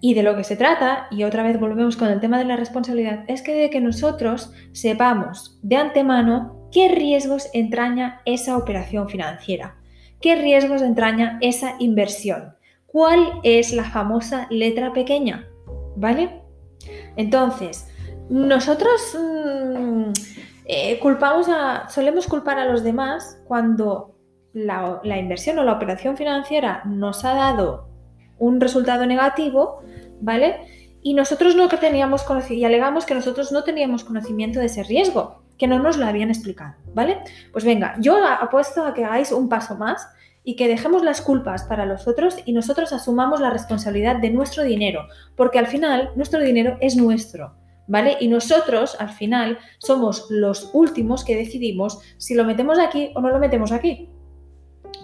Y 0.00 0.14
de 0.14 0.22
lo 0.24 0.36
que 0.36 0.44
se 0.44 0.56
trata, 0.56 1.06
y 1.10 1.22
otra 1.22 1.44
vez 1.44 1.60
volvemos 1.60 1.96
con 1.96 2.08
el 2.08 2.20
tema 2.20 2.38
de 2.38 2.44
la 2.44 2.56
responsabilidad, 2.56 3.24
es 3.28 3.40
que 3.42 3.54
de 3.54 3.70
que 3.70 3.80
nosotros 3.80 4.52
sepamos 4.72 5.60
de 5.62 5.76
antemano 5.76 6.68
qué 6.72 6.88
riesgos 6.88 7.48
entraña 7.52 8.20
esa 8.24 8.56
operación 8.56 9.08
financiera, 9.08 9.76
qué 10.20 10.34
riesgos 10.34 10.82
entraña 10.82 11.38
esa 11.40 11.76
inversión, 11.78 12.56
cuál 12.86 13.40
es 13.44 13.72
la 13.72 13.84
famosa 13.84 14.48
letra 14.50 14.92
pequeña, 14.92 15.46
¿vale? 15.94 16.41
Entonces, 17.16 17.88
nosotros 18.28 19.16
mm, 19.18 20.12
eh, 20.64 20.98
culpamos 21.00 21.48
a, 21.48 21.88
solemos 21.88 22.26
culpar 22.26 22.58
a 22.58 22.64
los 22.64 22.82
demás 22.82 23.40
cuando 23.46 24.16
la, 24.52 25.00
inversión 25.18 25.58
o 25.58 25.64
la 25.64 25.72
operación 25.72 26.16
financiera 26.16 26.82
nos 26.84 27.24
ha 27.24 27.34
dado 27.34 27.88
un 28.38 28.60
resultado 28.60 29.06
negativo, 29.06 29.82
¿vale? 30.20 30.60
Y 31.02 31.14
nosotros 31.14 31.56
no 31.56 31.68
que 31.68 31.78
teníamos 31.78 32.24
y 32.50 32.64
alegamos 32.64 33.06
que 33.06 33.14
nosotros 33.14 33.50
no 33.52 33.64
teníamos 33.64 34.04
conocimiento 34.04 34.60
de 34.60 34.66
ese 34.66 34.82
riesgo, 34.82 35.42
que 35.58 35.66
no 35.66 35.78
nos 35.78 35.96
lo 35.96 36.06
habían 36.06 36.28
explicado, 36.28 36.74
¿vale? 36.94 37.18
Pues 37.52 37.64
venga, 37.64 37.96
yo 37.98 38.24
apuesto 38.24 38.84
a 38.84 38.94
que 38.94 39.04
hagáis 39.04 39.32
un 39.32 39.48
paso 39.48 39.76
más 39.76 40.06
y 40.44 40.56
que 40.56 40.68
dejemos 40.68 41.02
las 41.02 41.20
culpas 41.20 41.64
para 41.64 41.86
los 41.86 42.08
otros 42.08 42.36
y 42.44 42.52
nosotros 42.52 42.92
asumamos 42.92 43.40
la 43.40 43.50
responsabilidad 43.50 44.16
de 44.16 44.30
nuestro 44.30 44.64
dinero, 44.64 45.06
porque 45.36 45.58
al 45.58 45.66
final 45.66 46.10
nuestro 46.16 46.40
dinero 46.40 46.76
es 46.80 46.96
nuestro, 46.96 47.54
¿vale? 47.86 48.16
Y 48.20 48.28
nosotros 48.28 48.96
al 48.98 49.10
final 49.10 49.58
somos 49.78 50.26
los 50.30 50.70
últimos 50.72 51.24
que 51.24 51.36
decidimos 51.36 52.00
si 52.18 52.34
lo 52.34 52.44
metemos 52.44 52.78
aquí 52.78 53.10
o 53.14 53.20
no 53.20 53.30
lo 53.30 53.38
metemos 53.38 53.72
aquí. 53.72 54.08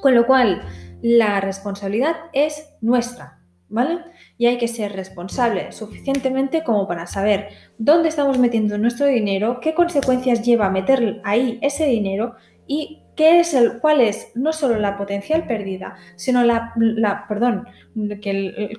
Con 0.00 0.14
lo 0.14 0.26
cual, 0.26 0.62
la 1.02 1.40
responsabilidad 1.40 2.16
es 2.33 2.75
nuestra, 2.80 3.40
¿vale? 3.68 4.00
Y 4.37 4.47
hay 4.47 4.59
que 4.59 4.68
ser 4.68 4.92
responsable 4.92 5.73
suficientemente 5.73 6.64
como 6.64 6.87
para 6.88 7.07
saber 7.07 7.49
dónde 7.78 8.09
estamos 8.09 8.38
metiendo 8.38 8.78
nuestro 8.78 9.07
dinero, 9.07 9.61
qué 9.61 9.75
consecuencias 9.75 10.42
lleva 10.42 10.71
meter 10.71 11.21
ahí 11.25 11.59
ese 11.62 11.87
dinero 11.87 12.35
y 12.66 13.02
¿Qué 13.18 13.40
es 13.40 13.52
el, 13.52 13.80
¿Cuál 13.80 14.00
es 14.00 14.30
no 14.37 14.52
solo 14.52 14.78
la 14.78 14.96
potencial 14.96 15.44
pérdida, 15.44 15.96
sino 16.14 16.44
la, 16.44 16.72
perdón, 17.28 17.66
que 18.22 18.76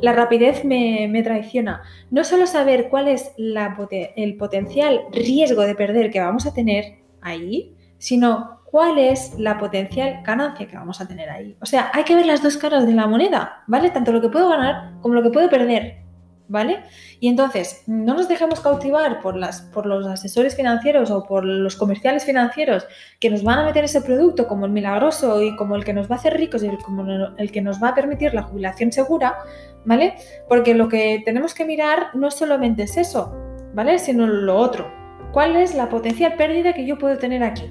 la 0.00 0.12
rapidez 0.12 0.64
me, 0.64 1.20
traiciona? 1.24 1.82
No 2.12 2.22
solo 2.22 2.46
saber 2.46 2.88
cuál 2.88 3.08
es 3.08 3.32
la, 3.36 3.76
el 4.14 4.36
potencial 4.36 5.00
riesgo 5.10 5.62
de 5.62 5.74
perder 5.74 6.12
que 6.12 6.20
vamos 6.20 6.46
a 6.46 6.54
tener 6.54 6.98
ahí, 7.20 7.74
sino 7.98 8.60
cuál 8.66 8.98
es 8.98 9.36
la 9.36 9.58
potencial 9.58 10.22
ganancia 10.24 10.68
que 10.68 10.76
vamos 10.76 11.00
a 11.00 11.08
tener 11.08 11.28
ahí. 11.28 11.56
O 11.60 11.66
sea, 11.66 11.90
hay 11.92 12.04
que 12.04 12.14
ver 12.14 12.26
las 12.26 12.44
dos 12.44 12.56
caras 12.58 12.86
de 12.86 12.92
la 12.92 13.08
moneda, 13.08 13.64
¿vale? 13.66 13.90
Tanto 13.90 14.12
lo 14.12 14.20
que 14.20 14.28
puedo 14.28 14.48
ganar 14.48 14.92
como 15.00 15.14
lo 15.14 15.24
que 15.24 15.30
puedo 15.30 15.50
perder. 15.50 16.05
¿Vale? 16.48 16.82
Y 17.20 17.28
entonces, 17.28 17.82
no 17.86 18.14
nos 18.14 18.28
dejemos 18.28 18.60
cautivar 18.60 19.20
por, 19.20 19.36
las, 19.36 19.62
por 19.62 19.86
los 19.86 20.06
asesores 20.06 20.54
financieros 20.54 21.10
o 21.10 21.24
por 21.24 21.44
los 21.44 21.76
comerciales 21.76 22.24
financieros 22.24 22.86
que 23.20 23.30
nos 23.30 23.42
van 23.42 23.60
a 23.60 23.64
meter 23.64 23.84
ese 23.84 24.00
producto 24.00 24.46
como 24.46 24.66
el 24.66 24.72
milagroso 24.72 25.42
y 25.42 25.56
como 25.56 25.76
el 25.76 25.84
que 25.84 25.92
nos 25.92 26.10
va 26.10 26.16
a 26.16 26.18
hacer 26.18 26.34
ricos 26.34 26.62
y 26.62 26.68
como 26.78 27.04
el 27.36 27.52
que 27.52 27.62
nos 27.62 27.82
va 27.82 27.88
a 27.88 27.94
permitir 27.94 28.34
la 28.34 28.42
jubilación 28.42 28.92
segura, 28.92 29.38
¿vale? 29.84 30.14
Porque 30.48 30.74
lo 30.74 30.88
que 30.88 31.22
tenemos 31.24 31.54
que 31.54 31.64
mirar 31.64 32.08
no 32.14 32.30
solamente 32.30 32.84
es 32.84 32.96
eso, 32.96 33.34
¿vale? 33.74 33.98
Sino 33.98 34.26
lo 34.26 34.56
otro. 34.56 34.90
¿Cuál 35.32 35.56
es 35.56 35.74
la 35.74 35.88
potencial 35.88 36.34
pérdida 36.34 36.72
que 36.72 36.86
yo 36.86 36.98
puedo 36.98 37.18
tener 37.18 37.42
aquí? 37.42 37.70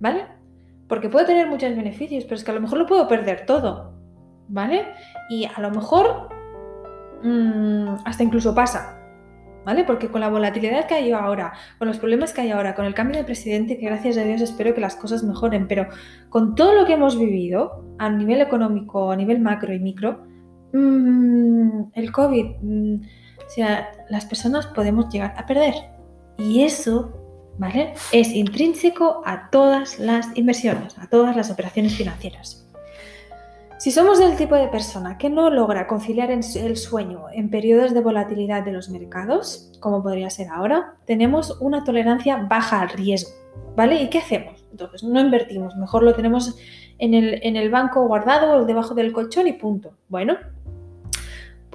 ¿Vale? 0.00 0.26
Porque 0.88 1.08
puedo 1.08 1.26
tener 1.26 1.46
muchos 1.48 1.74
beneficios, 1.76 2.24
pero 2.24 2.36
es 2.36 2.44
que 2.44 2.50
a 2.50 2.54
lo 2.54 2.60
mejor 2.60 2.78
lo 2.78 2.86
puedo 2.86 3.06
perder 3.08 3.46
todo, 3.46 3.92
¿vale? 4.48 4.86
Y 5.28 5.44
a 5.44 5.60
lo 5.60 5.70
mejor 5.70 6.28
Mm, 7.22 7.96
hasta 8.04 8.22
incluso 8.22 8.54
pasa, 8.54 8.98
¿vale? 9.64 9.84
Porque 9.84 10.08
con 10.08 10.20
la 10.20 10.28
volatilidad 10.28 10.86
que 10.86 10.94
hay 10.94 11.12
ahora, 11.12 11.52
con 11.78 11.88
los 11.88 11.98
problemas 11.98 12.32
que 12.32 12.42
hay 12.42 12.50
ahora, 12.50 12.74
con 12.74 12.84
el 12.84 12.94
cambio 12.94 13.18
de 13.18 13.24
presidente, 13.24 13.78
que 13.78 13.86
gracias 13.86 14.16
a 14.18 14.22
Dios 14.22 14.40
espero 14.40 14.74
que 14.74 14.80
las 14.80 14.96
cosas 14.96 15.22
mejoren, 15.24 15.66
pero 15.66 15.88
con 16.28 16.54
todo 16.54 16.74
lo 16.74 16.86
que 16.86 16.94
hemos 16.94 17.18
vivido 17.18 17.84
a 17.98 18.08
nivel 18.08 18.40
económico, 18.40 19.10
a 19.10 19.16
nivel 19.16 19.40
macro 19.40 19.74
y 19.74 19.80
micro, 19.80 20.24
mm, 20.72 21.90
el 21.94 22.12
COVID, 22.12 22.46
mm, 22.62 23.00
o 23.46 23.50
sea, 23.50 23.88
las 24.10 24.26
personas 24.26 24.66
podemos 24.66 25.08
llegar 25.08 25.34
a 25.36 25.46
perder. 25.46 25.74
Y 26.36 26.62
eso, 26.62 27.54
¿vale? 27.58 27.94
Es 28.12 28.30
intrínseco 28.30 29.22
a 29.24 29.50
todas 29.50 29.98
las 29.98 30.28
inversiones, 30.36 30.96
a 30.98 31.08
todas 31.08 31.34
las 31.34 31.50
operaciones 31.50 31.96
financieras. 31.96 32.67
Si 33.78 33.92
somos 33.92 34.18
del 34.18 34.36
tipo 34.36 34.56
de 34.56 34.66
persona 34.66 35.18
que 35.18 35.30
no 35.30 35.50
logra 35.50 35.86
conciliar 35.86 36.32
el 36.32 36.42
sueño 36.76 37.26
en 37.32 37.48
periodos 37.48 37.94
de 37.94 38.00
volatilidad 38.00 38.64
de 38.64 38.72
los 38.72 38.88
mercados, 38.90 39.70
como 39.78 40.02
podría 40.02 40.30
ser 40.30 40.48
ahora, 40.48 40.96
tenemos 41.06 41.60
una 41.60 41.84
tolerancia 41.84 42.44
baja 42.50 42.80
al 42.80 42.88
riesgo, 42.88 43.30
¿vale? 43.76 44.02
¿Y 44.02 44.10
qué 44.10 44.18
hacemos? 44.18 44.66
Entonces, 44.72 45.04
no 45.04 45.20
invertimos, 45.20 45.76
mejor 45.76 46.02
lo 46.02 46.12
tenemos 46.12 46.56
en 46.98 47.14
el, 47.14 47.38
en 47.44 47.54
el 47.54 47.70
banco 47.70 48.04
guardado 48.08 48.56
o 48.56 48.64
debajo 48.64 48.94
del 48.94 49.12
colchón 49.12 49.46
y 49.46 49.52
punto. 49.52 49.92
Bueno, 50.08 50.36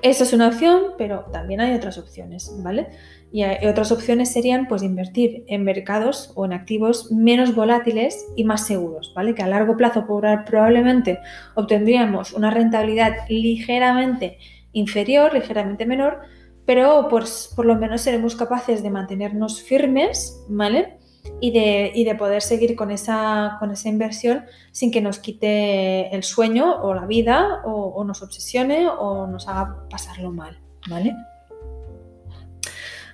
esa 0.03 0.25
es 0.25 0.33
una 0.33 0.49
opción, 0.49 0.81
pero 0.97 1.25
también 1.31 1.61
hay 1.61 1.73
otras 1.73 1.97
opciones, 1.97 2.53
¿vale? 2.61 2.89
Y 3.31 3.43
otras 3.65 3.91
opciones 3.91 4.31
serían 4.31 4.67
pues 4.67 4.83
invertir 4.83 5.43
en 5.47 5.63
mercados 5.63 6.31
o 6.35 6.45
en 6.45 6.53
activos 6.53 7.11
menos 7.11 7.55
volátiles 7.55 8.27
y 8.35 8.43
más 8.43 8.67
seguros, 8.67 9.11
¿vale? 9.15 9.33
Que 9.33 9.41
a 9.41 9.47
largo 9.47 9.75
plazo 9.75 10.05
probablemente 10.05 11.19
obtendríamos 11.55 12.33
una 12.33 12.51
rentabilidad 12.51 13.13
ligeramente 13.29 14.37
inferior, 14.73 15.33
ligeramente 15.33 15.85
menor, 15.85 16.19
pero 16.65 17.07
pues, 17.09 17.51
por 17.55 17.65
lo 17.65 17.75
menos 17.75 18.01
seremos 18.01 18.35
capaces 18.35 18.83
de 18.83 18.89
mantenernos 18.89 19.61
firmes, 19.61 20.45
¿vale? 20.47 20.97
Y 21.39 21.51
de, 21.51 21.91
de 21.93 22.15
poder 22.15 22.41
seguir 22.41 22.75
con 22.75 22.89
esa, 22.89 23.57
con 23.59 23.71
esa 23.71 23.89
inversión 23.89 24.45
sin 24.71 24.91
que 24.91 25.01
nos 25.01 25.19
quite 25.19 26.15
el 26.15 26.23
sueño 26.23 26.81
o 26.81 26.93
la 26.93 27.05
vida 27.05 27.61
o, 27.65 28.03
nos 28.05 28.21
obsesione 28.21 28.87
o 28.87 29.27
nos 29.27 29.47
haga 29.47 29.87
pasarlo 29.89 30.31
mal, 30.31 30.57
¿vale? 30.89 31.15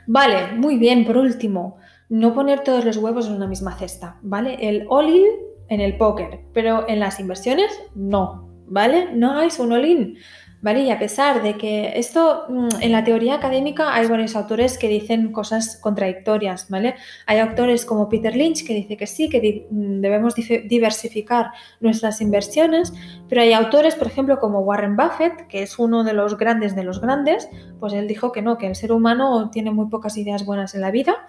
Vale, 0.05 0.53
muy 0.53 0.77
bien, 0.77 1.05
por 1.05 1.17
último, 1.17 1.77
no 2.09 2.33
poner 2.33 2.61
todos 2.61 2.85
los 2.85 2.97
huevos 2.97 3.27
en 3.27 3.33
una 3.33 3.47
misma 3.47 3.77
cesta, 3.77 4.17
¿vale? 4.21 4.57
El 4.59 4.85
all-in 4.89 5.25
en 5.67 5.81
el 5.81 5.97
póker, 5.97 6.41
pero 6.53 6.87
en 6.87 6.99
las 6.99 7.19
inversiones 7.19 7.71
no, 7.95 8.49
¿vale? 8.67 9.09
No 9.13 9.37
hay 9.37 9.49
un 9.59 9.71
all-in. 9.71 10.17
¿Vale? 10.61 10.81
Y 10.81 10.91
a 10.91 10.99
pesar 10.99 11.41
de 11.41 11.57
que 11.57 11.93
esto 11.95 12.45
mm, 12.49 12.67
en 12.81 12.91
la 12.91 13.03
teoría 13.03 13.35
académica 13.35 13.93
hay 13.93 14.07
varios 14.07 14.35
autores 14.35 14.77
que 14.77 14.87
dicen 14.87 15.31
cosas 15.31 15.77
contradictorias, 15.77 16.69
¿vale? 16.69 16.95
Hay 17.25 17.39
autores 17.39 17.85
como 17.85 18.09
Peter 18.09 18.35
Lynch 18.35 18.65
que 18.65 18.73
dice 18.73 18.97
que 18.97 19.07
sí, 19.07 19.29
que 19.29 19.67
mm, 19.69 20.01
debemos 20.01 20.35
diversificar 20.35 21.51
nuestras 21.79 22.21
inversiones, 22.21 22.93
pero 23.27 23.41
hay 23.41 23.53
autores, 23.53 23.95
por 23.95 24.07
ejemplo, 24.07 24.39
como 24.39 24.59
Warren 24.59 24.97
Buffett, 24.97 25.47
que 25.47 25.63
es 25.63 25.79
uno 25.79 26.03
de 26.03 26.13
los 26.13 26.37
grandes 26.37 26.75
de 26.75 26.83
los 26.83 26.99
grandes, 26.99 27.49
pues 27.79 27.93
él 27.93 28.07
dijo 28.07 28.31
que 28.31 28.41
no, 28.41 28.57
que 28.57 28.67
el 28.67 28.75
ser 28.75 28.91
humano 28.91 29.49
tiene 29.51 29.71
muy 29.71 29.87
pocas 29.87 30.17
ideas 30.17 30.45
buenas 30.45 30.75
en 30.75 30.81
la 30.81 30.91
vida 30.91 31.27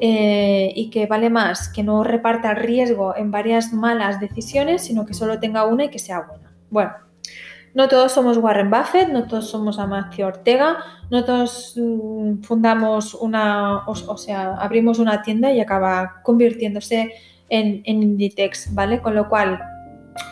eh, 0.00 0.72
y 0.74 0.90
que 0.90 1.06
vale 1.06 1.30
más 1.30 1.68
que 1.68 1.82
no 1.82 2.04
reparta 2.04 2.52
el 2.52 2.56
riesgo 2.56 3.16
en 3.16 3.30
varias 3.30 3.72
malas 3.72 4.20
decisiones, 4.20 4.82
sino 4.82 5.04
que 5.04 5.14
solo 5.14 5.40
tenga 5.40 5.64
una 5.64 5.84
y 5.84 5.88
que 5.88 5.98
sea 5.98 6.20
buena. 6.20 6.52
Bueno, 6.70 7.07
no 7.74 7.88
todos 7.88 8.12
somos 8.12 8.38
Warren 8.38 8.70
Buffett, 8.70 9.08
no 9.08 9.26
todos 9.26 9.50
somos 9.50 9.78
Amancio 9.78 10.26
Ortega, 10.26 10.78
no 11.10 11.24
todos 11.24 11.74
mm, 11.76 12.42
fundamos 12.42 13.14
una, 13.14 13.86
o, 13.86 14.16
sea, 14.16 14.54
abrimos 14.54 14.98
una 14.98 15.22
tienda 15.22 15.52
y 15.52 15.60
acaba 15.60 16.20
convirtiéndose 16.22 17.12
en, 17.48 17.82
Inditex, 17.84 18.74
¿vale? 18.74 19.00
Con 19.00 19.14
lo 19.14 19.28
cual, 19.28 19.60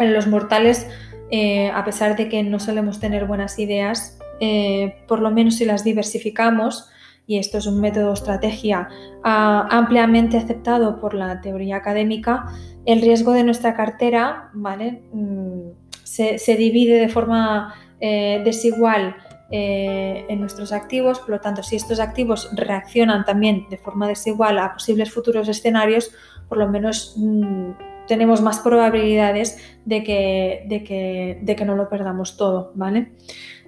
los 0.01 0.27
mortales, 0.27 0.87
eh, 1.31 1.71
a 1.71 1.85
pesar 1.85 2.17
de 2.17 2.29
que 2.29 2.43
no 2.43 2.59
solemos 2.59 3.01
tener 3.01 3.27
buenas 3.27 3.59
ideas, 3.59 4.19
eh, 4.41 4.97
por 5.09 5.21
lo 5.21 5.31
menos 5.31 5.57
si 5.57 5.65
las 5.65 5.85
diversificamos, 5.85 6.91
y 7.27 7.39
esto 7.39 7.59
es 7.59 7.67
un 7.67 7.81
método 7.81 8.13
estrategia 8.13 8.89
ampliamente 9.25 10.37
aceptado 10.37 11.01
por 11.01 11.15
la 11.15 11.41
teoría 11.41 11.77
académica, 11.77 12.47
el 12.85 13.01
riesgo 13.01 13.33
de 13.33 13.43
nuestra 13.43 13.75
cartera, 13.75 14.51
¿vale? 14.55 15.03
Mm, 15.13 15.71
se, 16.39 16.57
divide 16.57 16.99
de 16.99 17.09
forma 17.09 17.75
eh, 18.01 18.41
desigual 18.45 19.17
eh, 19.51 20.25
en 20.29 20.41
nuestros 20.41 20.73
activos, 20.73 21.21
por 21.21 21.31
lo 21.31 21.41
tanto, 21.41 21.63
si 21.63 21.77
estos 21.77 22.01
activos 22.01 22.51
reaccionan 22.55 23.25
también 23.25 23.67
de 23.71 23.79
forma 23.79 24.09
desigual 24.09 24.59
a 24.59 24.73
posibles 24.73 25.13
futuros 25.13 25.49
escenarios, 25.49 26.11
por 26.49 26.59
lo 26.59 26.69
menos 26.69 27.15
mm, 27.17 27.71
tenemos 28.09 28.41
más 28.41 28.61
probabilidades 28.61 29.59
de 29.85 30.03
que, 30.03 30.65
de, 30.69 30.83
que, 30.85 31.39
de 31.43 31.57
que, 31.57 31.65
no 31.65 31.77
lo 31.77 31.89
perdamos 31.89 32.37
todo, 32.37 32.73
¿vale? 32.75 33.13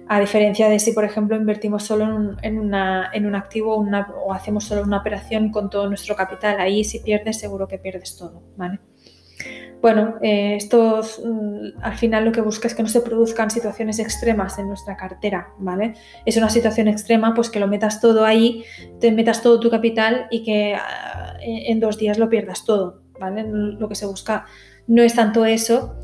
A 0.07 0.19
diferencia 0.19 0.67
de 0.69 0.79
si, 0.79 0.91
por 0.91 1.05
ejemplo, 1.05 1.35
invertimos 1.35 1.83
solo 1.83 2.05
en 2.05 2.11
un, 2.11 2.37
en 2.41 2.59
una, 2.59 3.11
en 3.13 3.27
un 3.27 3.35
activo 3.35 3.75
o 3.75 4.33
hacemos 4.33 4.63
solo 4.63 4.83
una 4.83 4.97
operación 4.97 5.51
con 5.51 5.69
todo 5.69 5.87
nuestro 5.87 6.15
capital, 6.15 6.59
ahí 6.59 6.83
si 6.83 6.99
pierdes 6.99 7.39
seguro 7.39 7.67
que 7.67 7.77
pierdes 7.77 8.17
todo, 8.17 8.41
¿vale? 8.57 8.79
Bueno, 9.81 10.15
eh, 10.21 10.55
esto 10.55 11.01
mm, 11.01 11.81
al 11.81 11.97
final 11.97 12.25
lo 12.25 12.31
que 12.33 12.41
busca 12.41 12.67
es 12.67 12.75
que 12.75 12.83
no 12.83 12.89
se 12.89 13.01
produzcan 13.01 13.49
situaciones 13.49 13.99
extremas 13.99 14.59
en 14.59 14.67
nuestra 14.67 14.97
cartera, 14.97 15.53
¿vale? 15.57 15.93
Es 16.25 16.35
una 16.35 16.49
situación 16.49 16.89
extrema, 16.89 17.33
pues 17.33 17.49
que 17.49 17.61
lo 17.61 17.67
metas 17.67 18.01
todo 18.01 18.25
ahí, 18.25 18.65
te 18.99 19.11
metas 19.11 19.41
todo 19.41 19.59
tu 19.59 19.69
capital 19.69 20.27
y 20.31 20.43
que 20.43 20.75
ah, 20.75 21.37
en 21.41 21.79
dos 21.79 21.97
días 21.97 22.17
lo 22.17 22.29
pierdas 22.29 22.65
todo, 22.65 23.03
¿vale? 23.19 23.45
Lo 23.47 23.87
que 23.87 23.95
se 23.95 24.05
busca 24.05 24.45
no 24.87 25.01
es 25.01 25.15
tanto 25.15 25.45
eso, 25.45 25.95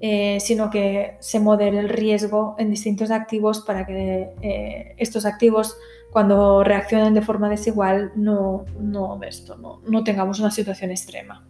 eh, 0.00 0.38
sino 0.40 0.68
que 0.68 1.16
se 1.20 1.38
modere 1.38 1.78
el 1.78 1.88
riesgo 1.88 2.56
en 2.58 2.70
distintos 2.70 3.12
activos 3.12 3.60
para 3.60 3.86
que 3.86 4.30
eh, 4.42 4.94
estos 4.98 5.26
activos, 5.26 5.76
cuando 6.10 6.64
reaccionen 6.64 7.14
de 7.14 7.22
forma 7.22 7.48
desigual, 7.48 8.10
no, 8.16 8.64
no, 8.80 9.22
esto, 9.22 9.56
no, 9.58 9.80
no 9.86 10.02
tengamos 10.02 10.40
una 10.40 10.50
situación 10.50 10.90
extrema. 10.90 11.46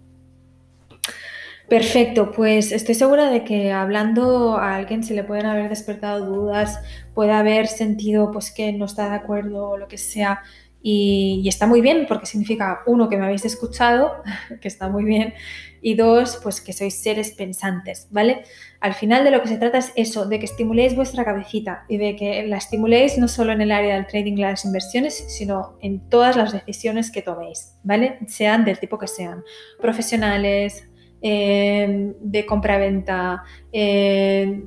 Perfecto, 1.72 2.32
pues 2.32 2.70
estoy 2.70 2.94
segura 2.94 3.30
de 3.30 3.44
que 3.44 3.72
hablando 3.72 4.58
a 4.58 4.76
alguien 4.76 5.02
se 5.02 5.14
le 5.14 5.24
pueden 5.24 5.46
haber 5.46 5.70
despertado 5.70 6.26
dudas, 6.26 6.78
puede 7.14 7.32
haber 7.32 7.66
sentido 7.66 8.30
pues 8.30 8.50
que 8.50 8.74
no 8.74 8.84
está 8.84 9.08
de 9.08 9.16
acuerdo 9.16 9.70
o 9.70 9.78
lo 9.78 9.88
que 9.88 9.96
sea. 9.96 10.42
Y, 10.82 11.42
está 11.48 11.66
muy 11.66 11.80
bien 11.80 12.04
porque 12.06 12.26
significa, 12.26 12.80
uno, 12.84 13.08
que 13.08 13.16
me 13.16 13.24
habéis 13.24 13.46
escuchado, 13.46 14.22
que 14.60 14.68
está 14.68 14.90
muy 14.90 15.04
bien, 15.04 15.32
y 15.80 15.94
dos, 15.94 16.40
pues 16.42 16.60
que 16.60 16.74
sois 16.74 16.94
seres 17.02 17.30
pensantes, 17.30 18.06
¿vale? 18.10 18.44
Al 18.80 18.92
final 18.92 19.24
de 19.24 19.30
lo 19.30 19.40
que 19.40 19.48
se 19.48 19.56
trata 19.56 19.78
es 19.78 19.92
eso, 19.96 20.26
de 20.26 20.40
que 20.40 20.44
estimuléis 20.44 20.94
vuestra 20.94 21.24
cabecita 21.24 21.86
y 21.88 21.96
de 21.96 22.16
que 22.16 22.46
la 22.48 22.58
estimuléis 22.58 23.16
no 23.16 23.28
solo 23.28 23.50
en 23.50 23.62
el 23.62 23.72
área 23.72 23.94
del 23.94 24.06
trading 24.06 24.36
las 24.36 24.66
inversiones, 24.66 25.24
sino 25.28 25.78
en 25.80 26.06
todas 26.10 26.36
las 26.36 26.52
decisiones 26.52 27.10
que 27.10 27.22
toméis, 27.22 27.78
¿vale? 27.82 28.18
Sean 28.26 28.66
del 28.66 28.78
tipo 28.78 28.98
que 28.98 29.08
sean, 29.08 29.42
profesionales, 29.80 30.86
eh, 31.22 32.14
de 32.20 32.46
compraventa, 32.46 33.44
eh, 33.72 34.62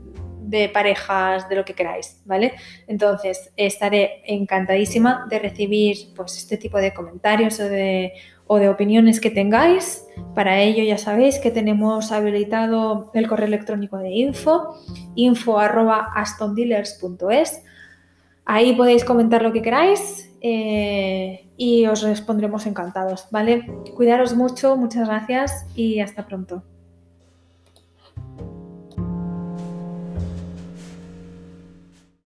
de 0.47 0.69
parejas, 0.69 1.49
de 1.49 1.55
lo 1.55 1.65
que 1.65 1.73
queráis, 1.73 2.21
¿vale? 2.25 2.53
Entonces, 2.87 3.51
estaré 3.57 4.21
encantadísima 4.25 5.25
de 5.29 5.39
recibir 5.39 5.97
pues, 6.15 6.37
este 6.37 6.57
tipo 6.57 6.77
de 6.77 6.93
comentarios 6.93 7.59
o 7.59 7.63
de, 7.63 8.13
o 8.47 8.57
de 8.57 8.69
opiniones 8.69 9.19
que 9.19 9.31
tengáis. 9.31 10.05
Para 10.33 10.61
ello 10.61 10.83
ya 10.83 10.97
sabéis 10.97 11.39
que 11.39 11.51
tenemos 11.51 12.11
habilitado 12.11 13.11
el 13.13 13.27
correo 13.27 13.47
electrónico 13.47 13.97
de 13.97 14.11
info, 14.11 14.75
info 15.15 15.59
Ahí 18.47 18.73
podéis 18.75 19.03
comentar 19.03 19.41
lo 19.41 19.51
que 19.51 19.63
queráis 19.63 20.34
eh, 20.47 21.49
y 21.57 21.87
os 21.87 22.03
respondremos 22.03 22.67
encantados, 22.67 23.25
¿vale? 23.31 23.65
Cuidaros 23.95 24.35
mucho, 24.35 24.77
muchas 24.77 25.07
gracias 25.07 25.65
y 25.73 26.01
hasta 26.01 26.27
pronto. 26.27 26.61